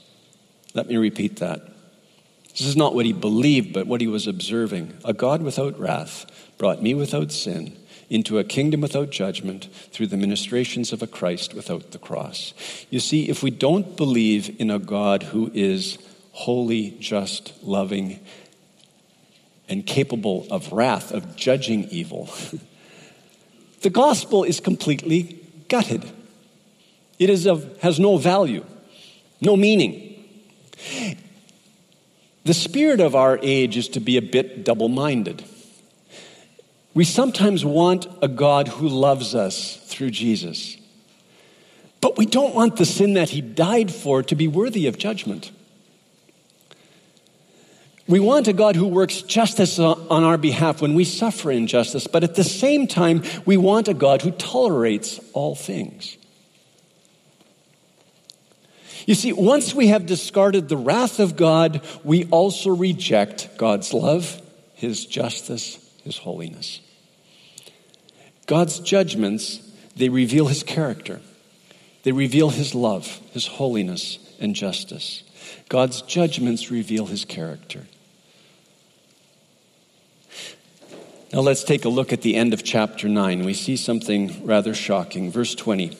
[0.74, 1.66] Let me repeat that.
[2.50, 4.92] This is not what he believed, but what he was observing.
[5.04, 6.26] A God without wrath
[6.59, 7.76] brought me without sin
[8.11, 12.53] into a kingdom without judgment through the ministrations of a Christ without the cross.
[12.90, 15.96] You see, if we don't believe in a God who is
[16.33, 18.18] holy, just, loving,
[19.68, 22.29] and capable of wrath, of judging evil,
[23.83, 26.05] the gospel is completely gutted.
[27.20, 28.64] It is of, has no value,
[29.40, 30.09] no meaning.
[32.44, 35.44] The spirit of our age is to be a bit double minded.
[36.92, 40.76] We sometimes want a God who loves us through Jesus,
[42.00, 45.53] but we don't want the sin that he died for to be worthy of judgment.
[48.09, 52.24] We want a God who works justice on our behalf when we suffer injustice, but
[52.24, 56.16] at the same time, we want a God who tolerates all things.
[59.07, 64.42] You see, once we have discarded the wrath of God, we also reject God's love,
[64.74, 66.80] His justice, His holiness.
[68.46, 69.60] God's judgments,
[69.96, 71.20] they reveal His character.
[72.02, 75.22] They reveal His love, His holiness, and justice.
[75.68, 77.86] God's judgments reveal His character.
[81.32, 83.44] Now let's take a look at the end of chapter 9.
[83.44, 85.30] We see something rather shocking.
[85.30, 85.96] Verse 20.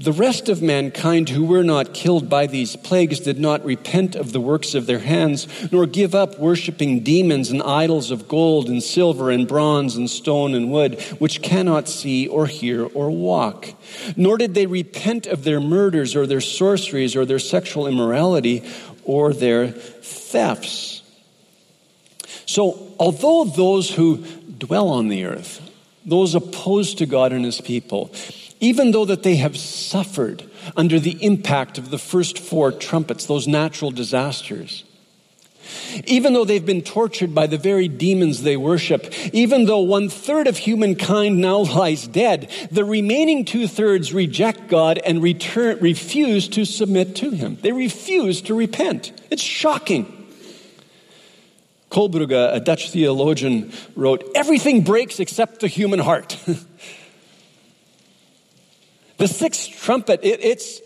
[0.00, 4.32] The rest of mankind who were not killed by these plagues did not repent of
[4.32, 8.82] the works of their hands, nor give up worshiping demons and idols of gold and
[8.82, 13.74] silver and bronze and stone and wood, which cannot see or hear or walk.
[14.16, 18.64] Nor did they repent of their murders or their sorceries or their sexual immorality
[19.04, 21.02] or their thefts.
[22.46, 24.24] So, although those who
[24.58, 25.60] dwell on the earth,
[26.06, 28.10] those opposed to God and his people,
[28.60, 30.44] even though that they have suffered
[30.76, 34.84] under the impact of the first four trumpets, those natural disasters,
[36.06, 40.46] even though they've been tortured by the very demons they worship, even though one third
[40.46, 46.64] of humankind now lies dead, the remaining two thirds reject God and return, refuse to
[46.64, 47.56] submit to Him.
[47.60, 49.12] They refuse to repent.
[49.30, 50.16] It's shocking.
[51.90, 56.36] Kohlbrugge, a Dutch theologian, wrote, Everything breaks except the human heart.
[59.20, 60.80] the sixth trumpet, it, it's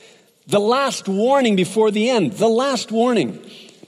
[0.49, 3.41] the last warning before the end, the last warning.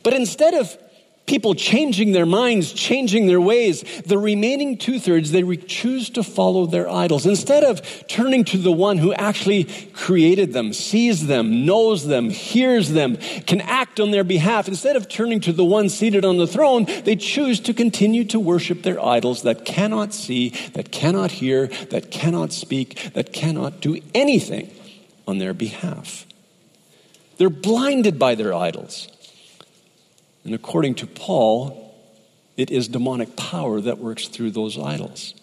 [0.04, 0.78] But instead of
[1.26, 3.82] people changing their minds, changing their ways.
[4.02, 7.26] The remaining two thirds, they re- choose to follow their idols.
[7.26, 12.90] Instead of turning to the one who actually created them, sees them, knows them, hears
[12.90, 16.46] them, can act on their behalf, instead of turning to the one seated on the
[16.46, 21.66] throne, they choose to continue to worship their idols that cannot see, that cannot hear,
[21.90, 24.70] that cannot speak, that cannot do anything
[25.26, 26.24] on their behalf.
[27.38, 29.08] They're blinded by their idols.
[30.46, 31.92] And according to Paul,
[32.56, 35.34] it is demonic power that works through those idols.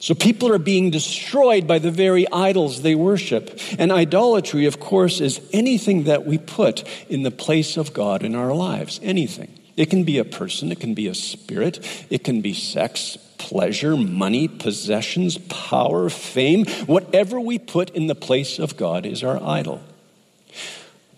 [0.00, 3.60] So people are being destroyed by the very idols they worship.
[3.78, 8.34] And idolatry, of course, is anything that we put in the place of God in
[8.34, 8.98] our lives.
[9.02, 9.52] Anything.
[9.76, 13.96] It can be a person, it can be a spirit, it can be sex, pleasure,
[13.96, 16.66] money, possessions, power, fame.
[16.86, 19.80] Whatever we put in the place of God is our idol.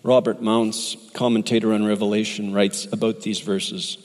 [0.05, 3.97] Robert Mounce, commentator on Revelation, writes about these verses.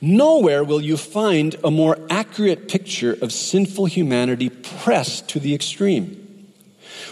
[0.00, 6.16] Nowhere will you find a more accurate picture of sinful humanity pressed to the extreme.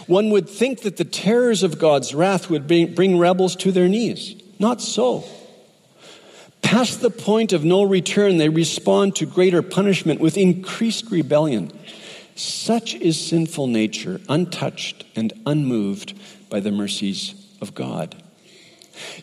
[0.07, 4.41] One would think that the terrors of God's wrath would bring rebels to their knees.
[4.57, 5.23] Not so.
[6.63, 11.71] Past the point of no return, they respond to greater punishment with increased rebellion.
[12.35, 16.15] Such is sinful nature, untouched and unmoved
[16.49, 18.15] by the mercies of God.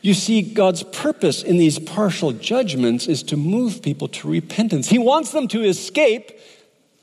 [0.02, 4.88] You see, God's purpose in these partial judgments is to move people to repentance.
[4.88, 6.32] He wants them to escape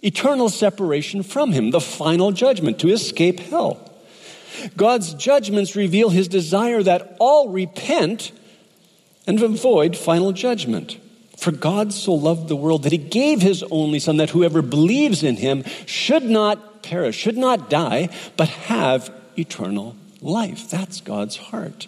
[0.02, 3.90] eternal separation from Him, the final judgment, to escape hell.
[4.78, 8.32] God's judgments reveal His desire that all repent
[9.26, 10.98] and avoid final judgment.
[11.38, 15.24] For God so loved the world that He gave His only Son, that whoever believes
[15.24, 20.70] in Him should not perish, should not die, but have eternal life.
[20.70, 21.88] That's God's heart.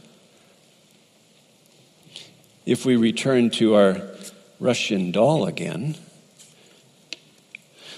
[2.66, 4.02] If we return to our
[4.60, 5.96] Russian doll again,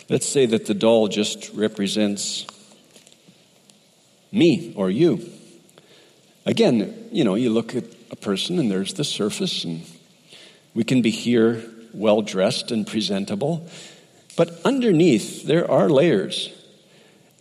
[0.10, 2.46] let's say that the doll just represents
[4.32, 5.28] me or you.
[6.46, 9.82] Again, you know, you look at a person and there's the surface, and
[10.74, 13.68] we can be here well dressed and presentable,
[14.36, 16.54] but underneath there are layers.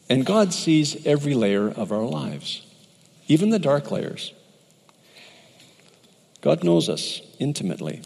[0.08, 2.65] And God sees every layer of our lives
[3.28, 4.32] even the dark layers.
[6.40, 8.02] God knows us intimately.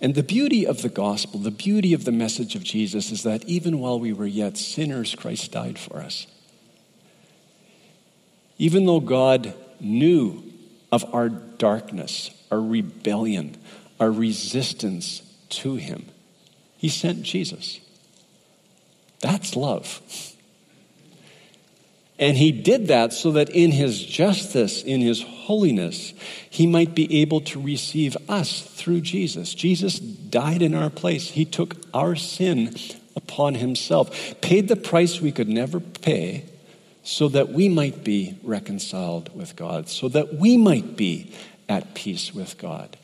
[0.00, 3.44] And the beauty of the gospel, the beauty of the message of Jesus is that
[3.44, 6.26] even while we were yet sinners, Christ died for us.
[8.58, 10.42] Even though God knew
[10.92, 13.56] of our darkness, our rebellion,
[13.98, 16.04] our resistance to Him,
[16.76, 17.80] He sent Jesus.
[19.20, 20.02] That's love.
[22.18, 26.14] And he did that so that in his justice, in his holiness,
[26.48, 29.52] he might be able to receive us through Jesus.
[29.52, 31.30] Jesus died in our place.
[31.30, 32.76] He took our sin
[33.16, 36.44] upon himself, paid the price we could never pay,
[37.02, 41.32] so that we might be reconciled with God, so that we might be
[41.68, 42.96] at peace with God.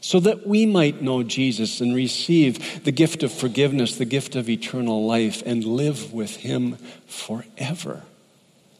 [0.00, 4.50] So that we might know Jesus and receive the gift of forgiveness, the gift of
[4.50, 6.76] eternal life, and live with Him
[7.06, 8.02] forever.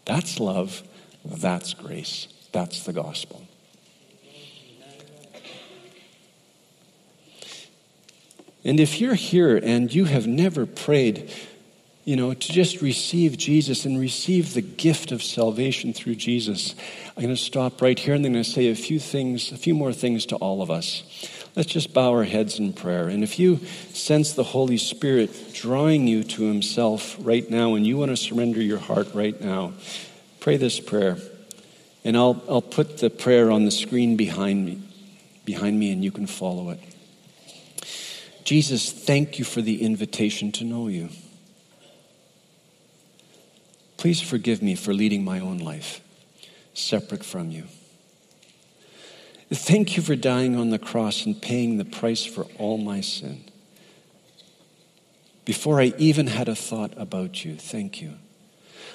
[0.05, 0.83] That's love.
[1.25, 2.29] That's grace.
[2.53, 3.47] That's the gospel.
[8.65, 11.31] And if you're here and you have never prayed,
[12.05, 16.75] you know, to just receive Jesus and receive the gift of salvation through Jesus,
[17.17, 19.57] I'm going to stop right here and I'm going to say a few things, a
[19.57, 21.03] few more things to all of us.
[21.57, 23.09] Let's just bow our heads in prayer.
[23.09, 23.59] And if you
[23.93, 28.61] sense the Holy Spirit drawing you to Himself right now and you want to surrender
[28.61, 29.75] your heart right now,
[30.41, 31.17] pray this prayer.
[32.05, 34.83] And I'll, I'll put the prayer on the screen behind me,
[35.45, 36.81] behind me, and you can follow it.
[38.43, 41.09] Jesus, thank you for the invitation to know you.
[43.97, 46.01] Please forgive me for leading my own life
[46.75, 47.65] separate from you.
[49.51, 53.45] Thank you for dying on the cross and paying the price for all my sin.
[55.45, 58.15] Before I even had a thought about you, thank you.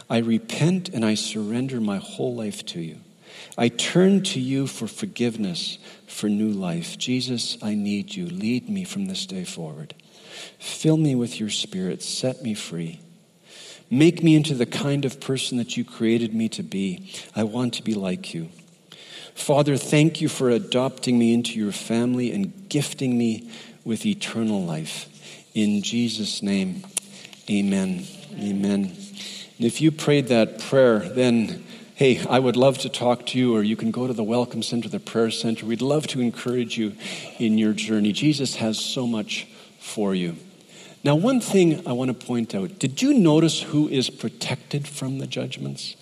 [0.10, 2.98] I repent and I surrender my whole life to you.
[3.58, 5.78] I turn to you for forgiveness,
[6.08, 6.98] for new life.
[6.98, 8.26] Jesus, I need you.
[8.26, 9.94] Lead me from this day forward.
[10.58, 12.02] Fill me with your spirit.
[12.02, 13.00] Set me free.
[13.92, 17.12] Make me into the kind of person that you created me to be.
[17.36, 18.50] I want to be like you.
[19.36, 23.50] Father, thank you for adopting me into your family and gifting me
[23.84, 25.08] with eternal life.
[25.54, 26.84] In Jesus' name,
[27.50, 28.06] amen.
[28.40, 28.96] Amen.
[29.58, 31.64] And if you prayed that prayer, then
[31.96, 34.64] hey, I would love to talk to you, or you can go to the Welcome
[34.64, 35.66] Center, the Prayer Center.
[35.66, 36.96] We'd love to encourage you
[37.40, 38.14] in your journey.
[38.14, 39.50] Jesus has so much
[39.80, 40.38] for you.
[41.04, 45.20] Now, one thing I want to point out did you notice who is protected from
[45.20, 45.98] the judgments?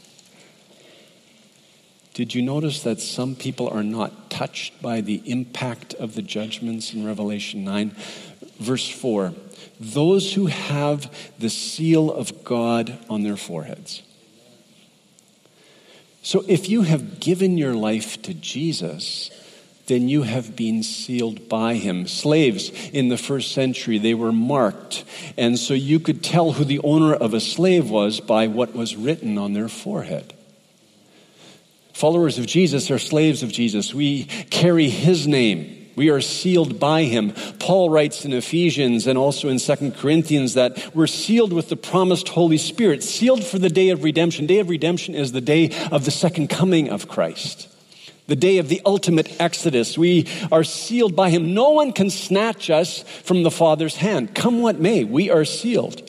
[2.18, 6.91] Did you notice that some people are not touched by the impact of the judgments
[6.91, 7.95] in Revelation 9?
[8.57, 9.36] Verse 4
[9.80, 14.01] Those who have the seal of God on their foreheads.
[16.24, 19.30] So if you have given your life to Jesus,
[19.86, 22.07] then you have been sealed by him.
[22.07, 25.03] Slaves in the first century, they were marked.
[25.38, 28.95] And so you could tell who the owner of a slave was by what was
[28.95, 30.34] written on their forehead.
[31.97, 33.91] Followers of Jesus are slaves of Jesus.
[33.91, 35.89] We carry his name.
[35.95, 37.31] We are sealed by him.
[37.57, 42.29] Paul writes in Ephesians and also in 2 Corinthians that we're sealed with the promised
[42.29, 44.45] Holy Spirit, sealed for the day of redemption.
[44.45, 47.67] Day of redemption is the day of the second coming of Christ.
[48.27, 49.97] The day of the ultimate exodus.
[49.97, 51.55] We are sealed by him.
[51.55, 54.35] No one can snatch us from the Father's hand.
[54.35, 56.07] Come what may, we are sealed.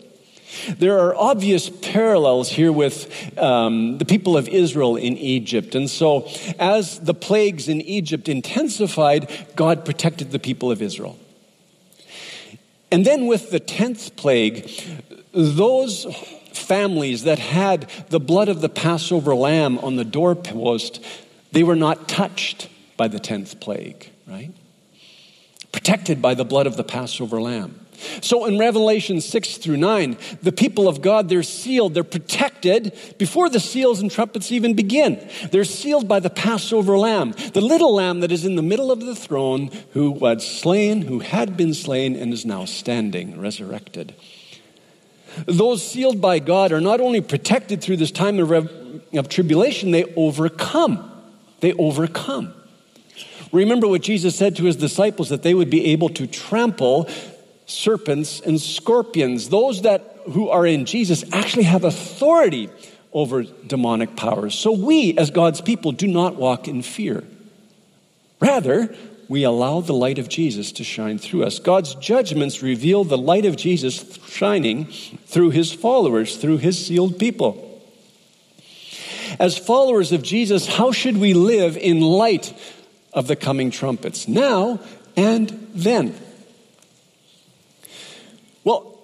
[0.78, 5.74] There are obvious parallels here with um, the people of Israel in Egypt.
[5.74, 6.28] And so,
[6.59, 11.18] as the plagues in Egypt intensified, God protected the people of Israel.
[12.90, 14.70] And then, with the 10th plague,
[15.32, 16.07] those
[16.53, 21.05] families that had the blood of the Passover lamb on the doorpost,
[21.53, 24.51] they were not touched by the 10th plague, right?
[25.72, 27.86] Protected by the blood of the Passover lamb.
[28.20, 33.49] So in Revelation 6 through 9, the people of God, they're sealed, they're protected before
[33.49, 35.28] the seals and trumpets even begin.
[35.51, 39.01] They're sealed by the Passover lamb, the little lamb that is in the middle of
[39.01, 44.14] the throne, who was slain, who had been slain, and is now standing, resurrected.
[45.46, 48.51] Those sealed by God are not only protected through this time of,
[49.12, 51.11] of tribulation, they overcome.
[51.61, 52.55] They overcome.
[53.53, 57.09] Remember what Jesus said to his disciples that they would be able to trample
[57.69, 59.49] serpents and scorpions.
[59.51, 62.69] Those that who are in Jesus actually have authority
[63.12, 64.55] over demonic powers.
[64.55, 67.25] So we, as God's people, do not walk in fear.
[68.41, 68.95] Rather,
[69.29, 71.59] we allow the light of Jesus to shine through us.
[71.59, 77.64] God's judgments reveal the light of Jesus shining through his followers, through his sealed people.
[79.39, 82.53] As followers of Jesus, how should we live in light
[83.12, 84.27] of the coming trumpets?
[84.27, 84.81] Now
[85.16, 86.14] and then.
[88.64, 88.99] Well,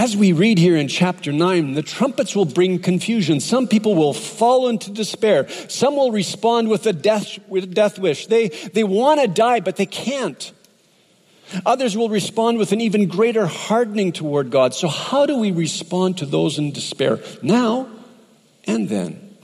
[0.00, 3.38] as we read here in chapter 9, the trumpets will bring confusion.
[3.38, 5.46] Some people will fall into despair.
[5.68, 8.26] Some will respond with a death, with a death wish.
[8.26, 10.52] They, they want to die, but they can't.
[11.66, 14.72] Others will respond with an even greater hardening toward God.
[14.72, 17.18] So, how do we respond to those in despair?
[17.42, 17.86] Now
[18.64, 19.36] and then.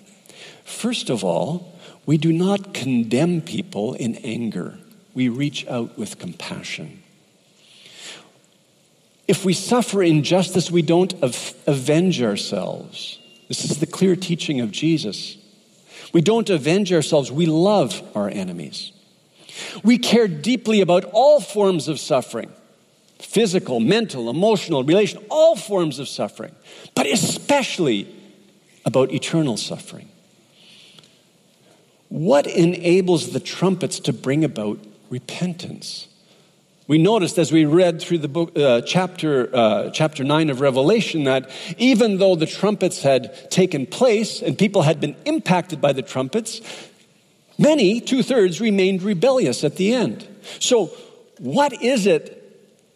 [0.64, 4.78] First of all, we do not condemn people in anger,
[5.12, 7.02] we reach out with compassion.
[9.28, 11.12] If we suffer injustice, we don't
[11.66, 13.18] avenge ourselves.
[13.48, 15.36] This is the clear teaching of Jesus.
[16.12, 18.92] We don't avenge ourselves, we love our enemies.
[19.82, 22.50] We care deeply about all forms of suffering
[23.18, 26.54] physical, mental, emotional, relational, all forms of suffering,
[26.94, 28.14] but especially
[28.84, 30.08] about eternal suffering.
[32.08, 34.78] What enables the trumpets to bring about
[35.10, 36.08] repentance?
[36.88, 41.24] We noticed as we read through the book, uh, chapter, uh, chapter 9 of Revelation,
[41.24, 46.02] that even though the trumpets had taken place and people had been impacted by the
[46.02, 46.60] trumpets,
[47.58, 50.28] many, two thirds, remained rebellious at the end.
[50.60, 50.92] So,
[51.38, 52.32] what is it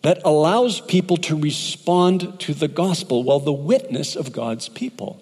[0.02, 3.24] that allows people to respond to the gospel?
[3.24, 5.20] Well, the witness of God's people.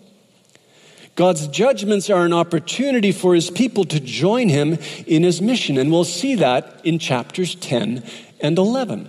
[1.16, 5.90] God's judgments are an opportunity for his people to join him in his mission, and
[5.90, 8.04] we'll see that in chapters 10
[8.40, 9.08] and 11.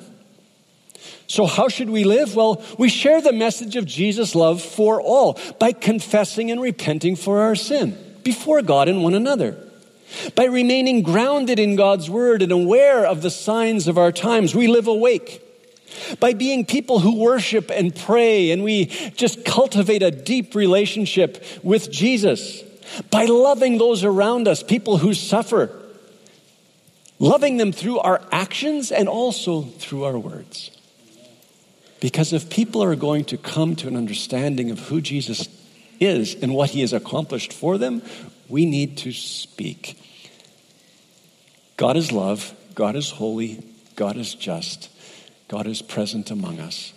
[1.28, 2.36] So, how should we live?
[2.36, 7.42] Well, we share the message of Jesus' love for all by confessing and repenting for
[7.42, 9.56] our sin before God and one another.
[10.36, 14.68] By remaining grounded in God's word and aware of the signs of our times, we
[14.68, 15.44] live awake
[16.20, 21.92] by being people who worship and pray, and we just cultivate a deep relationship with
[21.92, 22.64] Jesus.
[23.12, 25.72] By loving those around us, people who suffer,
[27.20, 30.72] loving them through our actions and also through our words.
[32.00, 35.50] Because if people are going to come to an understanding of who Jesus
[36.00, 38.02] is and what he has accomplished for them,
[38.48, 39.98] we need to speak.
[41.76, 43.64] God is love, God is holy,
[43.96, 44.90] God is just.
[45.50, 46.94] God is present among us.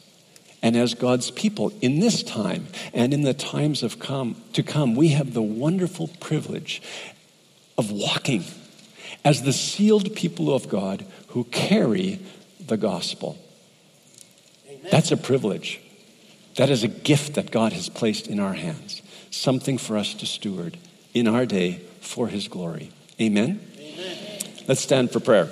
[0.62, 4.94] And as God's people in this time and in the times of come, to come,
[4.94, 6.80] we have the wonderful privilege
[7.76, 8.44] of walking
[9.24, 12.20] as the sealed people of God who carry
[12.66, 13.38] the gospel.
[14.68, 14.88] Amen.
[14.90, 15.80] That's a privilege.
[16.56, 20.26] That is a gift that God has placed in our hands, something for us to
[20.26, 20.76] steward
[21.14, 22.90] in our day for his glory.
[23.20, 23.60] Amen.
[23.78, 24.38] Amen.
[24.68, 25.48] Let's stand for prayer.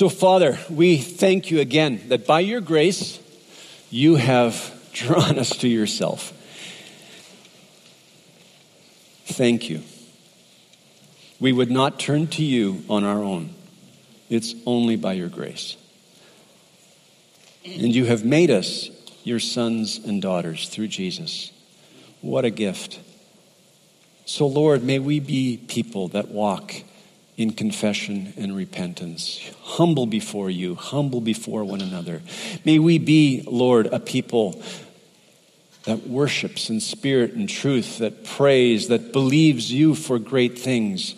[0.00, 3.20] So, Father, we thank you again that by your grace,
[3.90, 6.32] you have drawn us to yourself.
[9.26, 9.82] Thank you.
[11.38, 13.50] We would not turn to you on our own.
[14.30, 15.76] It's only by your grace.
[17.66, 18.88] And you have made us
[19.22, 21.52] your sons and daughters through Jesus.
[22.22, 22.98] What a gift.
[24.24, 26.72] So, Lord, may we be people that walk
[27.40, 29.40] in confession and repentance.
[29.62, 32.20] Humble before you, humble before one another.
[32.66, 34.62] May we be, Lord, a people
[35.84, 41.14] that worships in spirit and truth, that prays, that believes you for great things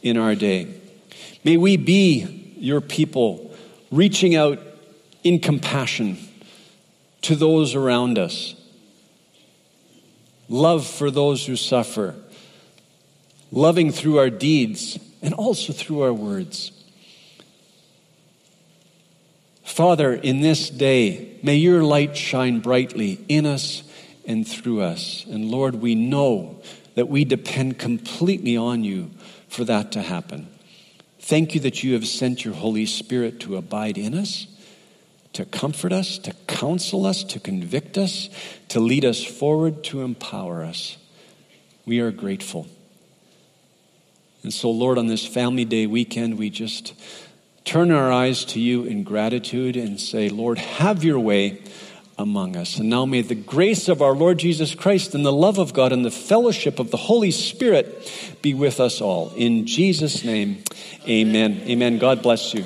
[0.00, 0.68] in our day.
[1.42, 3.52] May we be your people
[3.90, 4.60] reaching out
[5.24, 6.18] in compassion
[7.22, 8.54] to those around us,
[10.48, 12.14] love for those who suffer,
[13.50, 16.70] loving through our deeds and also through our words.
[19.64, 23.82] Father, in this day, may your light shine brightly in us
[24.26, 25.24] and through us.
[25.28, 26.60] And Lord, we know
[26.94, 29.10] that we depend completely on you
[29.48, 30.46] for that to happen.
[31.20, 34.46] Thank you that you have sent your Holy Spirit to abide in us,
[35.32, 38.28] to comfort us, to counsel us, to convict us,
[38.68, 40.98] to lead us forward, to empower us.
[41.86, 42.68] We are grateful.
[44.44, 46.92] And so, Lord, on this Family Day weekend, we just
[47.64, 51.62] turn our eyes to you in gratitude and say, Lord, have your way
[52.18, 52.78] among us.
[52.78, 55.92] And now may the grace of our Lord Jesus Christ and the love of God
[55.92, 59.32] and the fellowship of the Holy Spirit be with us all.
[59.34, 60.62] In Jesus' name,
[61.08, 61.62] amen.
[61.66, 61.98] Amen.
[61.98, 62.64] God bless you.